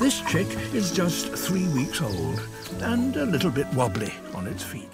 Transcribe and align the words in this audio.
This 0.00 0.22
chick 0.30 0.46
is 0.72 0.96
just 0.96 1.28
three 1.36 1.68
weeks 1.74 2.00
old 2.00 2.40
and 2.80 3.14
a 3.18 3.26
little 3.26 3.50
bit 3.50 3.66
wobbly 3.74 4.10
on 4.34 4.46
its 4.46 4.62
feet. 4.62 4.88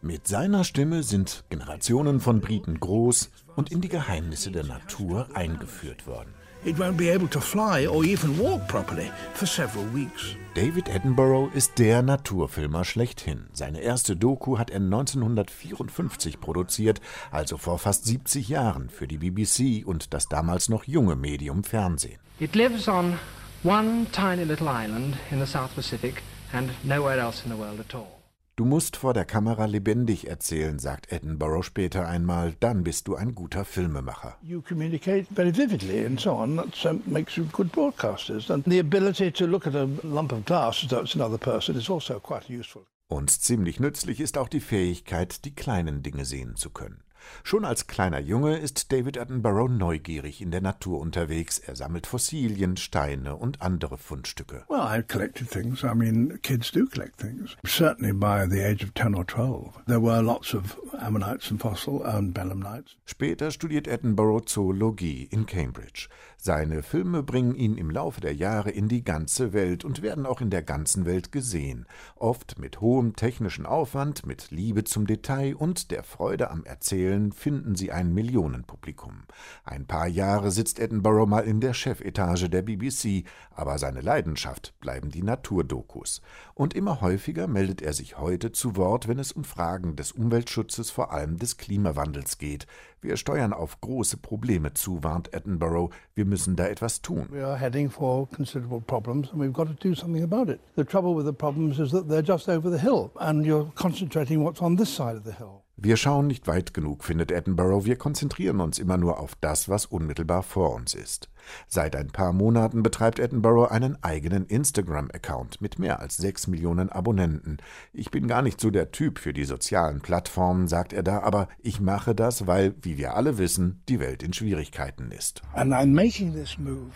Mit 0.00 0.28
seiner 0.28 0.62
Stimme 0.62 1.02
sind 1.02 1.42
Generationen 1.50 2.20
von 2.20 2.40
Briten 2.40 2.78
groß 2.78 3.32
und 3.56 3.72
in 3.72 3.80
die 3.80 3.88
Geheimnisse 3.88 4.52
der 4.52 4.62
Natur 4.62 5.26
eingeführt 5.34 6.06
worden. 6.06 6.32
It 6.64 6.78
won't 6.78 6.96
be 6.96 7.12
able 7.12 7.26
to 7.30 7.40
fly 7.40 7.88
or 7.88 8.04
even 8.04 8.38
walk 8.38 8.68
properly 8.68 9.10
for 9.34 9.48
several 9.48 9.84
weeks. 9.92 10.36
David 10.54 10.88
Attenborough 10.88 11.50
ist 11.52 11.80
der 11.80 12.02
Naturfilmer 12.02 12.84
schlechthin. 12.84 13.48
Seine 13.54 13.80
erste 13.80 14.14
Doku 14.14 14.56
hat 14.56 14.70
er 14.70 14.76
1954 14.76 16.40
produziert, 16.40 17.00
also 17.32 17.56
vor 17.56 17.80
fast 17.80 18.04
70 18.04 18.48
Jahren 18.50 18.88
für 18.88 19.08
die 19.08 19.18
BBC 19.18 19.84
und 19.84 20.14
das 20.14 20.28
damals 20.28 20.68
noch 20.68 20.84
junge 20.84 21.16
Medium 21.16 21.64
Fernsehen. 21.64 22.20
It 22.38 22.54
lives 22.54 22.86
on 22.86 23.18
one 23.64 24.06
tiny 24.12 24.44
little 24.44 24.68
island 24.68 25.16
in 25.30 25.40
the 25.40 25.46
South 25.46 25.74
Pacific 25.74 26.22
and 26.52 26.70
nowhere 26.84 27.18
else 27.18 27.44
in 27.44 27.50
the 27.50 27.56
world 27.56 27.80
at 27.80 27.94
all. 27.94 28.20
Du 28.56 28.64
musst 28.64 28.96
vor 28.96 29.14
der 29.14 29.24
Kamera 29.24 29.64
lebendig 29.64 30.28
erzählen, 30.28 30.78
sagt 30.78 31.12
Attenborough 31.12 31.64
später 31.64 32.06
einmal, 32.06 32.54
dann 32.60 32.84
bist 32.84 33.08
du 33.08 33.16
ein 33.16 33.34
guter 33.34 33.64
Filmemacher. 33.64 34.36
You 34.42 34.60
communicate 34.60 35.26
very 35.34 35.50
vividly 35.50 36.06
and 36.06 36.20
so 36.20 36.32
on. 36.32 36.56
That 36.82 37.06
makes 37.06 37.36
you 37.36 37.46
good 37.46 37.72
broadcasters. 37.72 38.50
And 38.50 38.64
the 38.64 38.78
ability 38.78 39.32
to 39.32 39.46
look 39.46 39.66
at 39.66 39.74
a 39.74 39.88
lump 40.04 40.32
of 40.32 40.44
glass 40.44 40.84
as 40.84 40.90
though 40.90 41.02
it's 41.02 41.16
another 41.16 41.38
person 41.38 41.74
is 41.74 41.90
also 41.90 42.20
quite 42.20 42.48
useful. 42.48 42.82
Und 43.08 43.30
ziemlich 43.30 43.80
nützlich 43.80 44.20
ist 44.20 44.38
auch 44.38 44.48
die 44.48 44.60
Fähigkeit, 44.60 45.44
die 45.44 45.54
kleinen 45.54 46.02
Dinge 46.02 46.24
sehen 46.24 46.54
zu 46.54 46.70
können. 46.70 47.03
Schon 47.42 47.64
als 47.64 47.86
kleiner 47.86 48.20
Junge 48.20 48.58
ist 48.58 48.92
David 48.92 49.18
Attenborough 49.18 49.68
neugierig 49.68 50.40
in 50.40 50.50
der 50.50 50.60
Natur 50.60 51.00
unterwegs. 51.00 51.58
Er 51.58 51.76
sammelt 51.76 52.06
Fossilien, 52.06 52.76
Steine 52.76 53.36
und 53.36 53.62
andere 53.62 53.98
Fundstücke. 53.98 54.64
Well, 54.68 54.80
I 54.80 55.02
collected 55.02 55.50
things. 55.50 55.82
I 55.82 55.94
mean, 55.94 56.40
kids 56.42 56.70
do 56.70 56.86
collect 56.86 57.18
things. 57.18 57.56
Certainly 57.66 58.12
by 58.12 58.46
the 58.48 58.62
age 58.64 58.84
of 58.84 58.94
10 58.94 59.14
or 59.14 59.26
12. 59.26 59.84
There 59.86 60.00
were 60.00 60.22
lots 60.22 60.54
of 60.54 60.78
ammonites 60.98 61.50
and 61.50 61.60
fossil 61.60 62.02
and 62.02 62.34
belemnites. 62.34 62.96
Später 63.04 63.50
studiert 63.50 63.88
Attenborough 63.88 64.48
Zoologie 64.48 65.28
in 65.30 65.46
Cambridge. 65.46 66.08
Seine 66.36 66.82
Filme 66.82 67.22
bringen 67.22 67.54
ihn 67.54 67.78
im 67.78 67.88
Laufe 67.88 68.20
der 68.20 68.34
Jahre 68.34 68.70
in 68.70 68.88
die 68.88 69.02
ganze 69.02 69.54
Welt 69.54 69.82
und 69.84 70.02
werden 70.02 70.26
auch 70.26 70.42
in 70.42 70.50
der 70.50 70.62
ganzen 70.62 71.06
Welt 71.06 71.32
gesehen. 71.32 71.86
Oft 72.16 72.58
mit 72.58 72.82
hohem 72.82 73.16
technischen 73.16 73.64
Aufwand, 73.64 74.26
mit 74.26 74.50
Liebe 74.50 74.84
zum 74.84 75.06
Detail 75.06 75.54
und 75.54 75.90
der 75.90 76.02
Freude 76.02 76.50
am 76.50 76.64
Erzählen 76.64 77.13
finden 77.32 77.74
sie 77.74 77.92
ein 77.92 78.12
Millionenpublikum. 78.12 79.24
Ein 79.64 79.86
paar 79.86 80.06
Jahre 80.06 80.50
sitzt 80.50 80.80
Attenborough 80.80 81.28
mal 81.28 81.44
in 81.44 81.60
der 81.60 81.74
Chefetage 81.74 82.48
der 82.48 82.62
BBC, 82.62 83.24
aber 83.50 83.78
seine 83.78 84.00
Leidenschaft 84.00 84.74
bleiben 84.80 85.10
die 85.10 85.22
Naturdokus. 85.22 86.20
Und 86.54 86.74
immer 86.74 87.00
häufiger 87.00 87.46
meldet 87.46 87.82
er 87.82 87.92
sich 87.92 88.18
heute 88.18 88.52
zu 88.52 88.76
Wort, 88.76 89.08
wenn 89.08 89.18
es 89.18 89.32
um 89.32 89.44
Fragen 89.44 89.96
des 89.96 90.12
Umweltschutzes, 90.12 90.90
vor 90.90 91.12
allem 91.12 91.38
des 91.38 91.56
Klimawandels 91.56 92.38
geht. 92.38 92.66
Wir 93.04 93.18
steuern 93.18 93.52
auf 93.52 93.82
große 93.82 94.16
Probleme 94.16 94.72
zu, 94.72 95.02
warnt 95.04 95.34
Attenborough. 95.34 95.90
Wir 96.14 96.24
müssen 96.24 96.56
da 96.56 96.66
etwas 96.68 97.02
tun. 97.02 97.28
We 97.30 97.44
are 97.44 97.58
heading 97.58 97.90
for 97.90 98.26
considerable 98.30 98.80
problems 98.80 99.30
and 99.30 99.42
we've 99.42 99.52
got 99.52 99.68
to 99.68 99.74
do 99.74 99.94
something 99.94 100.22
about 100.22 100.50
it. 100.50 100.60
The 100.76 100.84
trouble 100.84 101.14
with 101.14 101.26
the 101.26 101.32
problems 101.32 101.78
is 101.78 101.90
that 101.90 102.08
they're 102.08 102.26
just 102.26 102.48
over 102.48 102.70
the 102.70 102.80
hill 102.80 103.10
and 103.16 103.44
you're 103.44 103.70
concentrating 103.74 104.42
what's 104.42 104.62
on 104.62 104.76
this 104.76 104.88
side 104.88 105.16
of 105.16 105.24
the 105.24 105.32
hill. 105.32 105.63
Wir 105.76 105.96
schauen 105.96 106.28
nicht 106.28 106.46
weit 106.46 106.72
genug, 106.72 107.02
findet 107.02 107.32
Attenborough. 107.32 107.84
Wir 107.84 107.96
konzentrieren 107.96 108.60
uns 108.60 108.78
immer 108.78 108.96
nur 108.96 109.18
auf 109.18 109.34
das, 109.40 109.68
was 109.68 109.86
unmittelbar 109.86 110.44
vor 110.44 110.72
uns 110.72 110.94
ist. 110.94 111.28
Seit 111.66 111.96
ein 111.96 112.12
paar 112.12 112.32
Monaten 112.32 112.84
betreibt 112.84 113.18
Attenborough 113.18 113.72
einen 113.72 114.00
eigenen 114.00 114.46
Instagram-Account 114.46 115.60
mit 115.60 115.80
mehr 115.80 115.98
als 115.98 116.16
sechs 116.16 116.46
Millionen 116.46 116.90
Abonnenten. 116.90 117.56
Ich 117.92 118.12
bin 118.12 118.28
gar 118.28 118.40
nicht 118.40 118.60
so 118.60 118.70
der 118.70 118.92
Typ 118.92 119.18
für 119.18 119.32
die 119.32 119.44
sozialen 119.44 120.00
Plattformen, 120.00 120.68
sagt 120.68 120.92
er 120.92 121.02
da, 121.02 121.22
aber 121.22 121.48
ich 121.60 121.80
mache 121.80 122.14
das, 122.14 122.46
weil, 122.46 122.76
wie 122.82 122.96
wir 122.96 123.16
alle 123.16 123.36
wissen, 123.36 123.82
die 123.88 123.98
Welt 123.98 124.22
in 124.22 124.32
Schwierigkeiten 124.32 125.10
ist. 125.10 125.42
And 125.54 125.72
I'm 125.72 125.92
making 125.92 126.34
this 126.34 126.56
move 126.56 126.92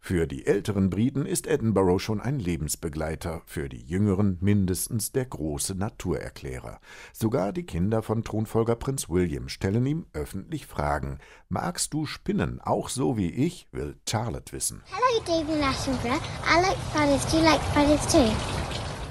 Für 0.00 0.26
die 0.26 0.46
älteren 0.46 0.90
Briten 0.90 1.24
ist 1.24 1.46
Edinburgh 1.46 1.98
schon 1.98 2.20
ein 2.20 2.38
Lebensbegleiter, 2.38 3.40
für 3.46 3.70
die 3.70 3.82
jüngeren 3.82 4.36
mindestens 4.40 5.12
der 5.12 5.24
große 5.24 5.74
Naturerklärer. 5.74 6.78
Sogar 7.14 7.52
die 7.52 7.64
Kinder 7.64 8.02
von 8.02 8.22
Thronfolger 8.22 8.76
Prinz 8.76 9.08
William 9.08 9.48
stellen 9.48 9.86
ihm 9.86 10.06
öffentlich 10.12 10.66
Fragen. 10.66 11.20
Magst 11.48 11.94
du 11.94 12.04
Spinnen 12.04 12.60
auch 12.60 12.90
so 12.90 13.16
wie 13.16 13.30
ich? 13.30 13.66
will 13.72 13.96
Charlotte 14.06 14.52
wissen. 14.52 14.82
Hello, 14.86 15.24
David 15.24 15.62
Attenborough. 15.62 16.20
I 16.44 16.60
like 16.60 16.76
spiders. 16.90 17.24
Do 17.30 17.38
you 17.38 17.44
like 17.44 17.60
spiders 17.72 18.12
too? 18.12 18.30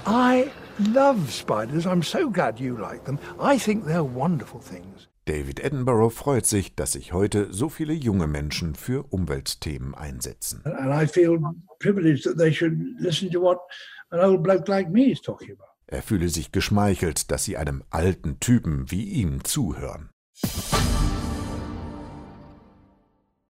I 0.06 0.50
love 0.92 1.30
spiders. 1.32 1.86
I'm 1.86 2.02
so 2.02 2.30
glad 2.30 2.60
you 2.60 2.76
like 2.76 3.04
them. 3.04 3.18
I 3.40 3.58
think 3.58 3.84
they're 3.84 4.04
wonderful 4.04 4.60
things. 4.60 5.08
David 5.26 5.64
Attenborough 5.64 6.10
freut 6.10 6.44
sich, 6.44 6.74
dass 6.74 6.92
sich 6.92 7.14
heute 7.14 7.50
so 7.50 7.70
viele 7.70 7.94
junge 7.94 8.26
Menschen 8.26 8.74
für 8.74 9.04
Umweltthemen 9.10 9.94
einsetzen. 9.94 10.62
Er 15.86 16.02
fühle 16.02 16.28
sich 16.28 16.52
geschmeichelt, 16.52 17.30
dass 17.30 17.44
sie 17.44 17.56
einem 17.56 17.84
alten 17.88 18.38
Typen 18.38 18.90
wie 18.90 19.04
ihm 19.04 19.44
zuhören. 19.44 20.10